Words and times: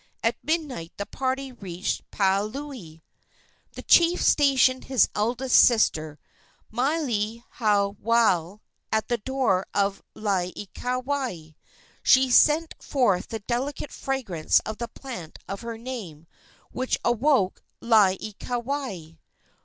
At 0.23 0.43
midnight 0.43 0.93
the 0.97 1.05
party 1.05 1.51
reached 1.51 2.09
Paliuli. 2.09 3.03
The 3.73 3.83
chief 3.83 4.19
stationed 4.19 4.85
his 4.85 5.07
eldest 5.13 5.55
sister, 5.57 6.17
Maile 6.71 7.43
haiwale, 7.59 8.61
at 8.91 9.09
the 9.09 9.19
door 9.19 9.67
of 9.75 10.01
Laieikawai. 10.15 11.53
She 12.01 12.31
sent 12.31 12.73
forth 12.81 13.27
the 13.27 13.41
delicate 13.45 13.91
fragrance 13.91 14.59
of 14.61 14.79
the 14.79 14.87
plant 14.87 15.37
of 15.47 15.61
her 15.61 15.77
name, 15.77 16.25
which 16.71 16.97
awoke 17.05 17.61
Laieikawai. 17.79 19.19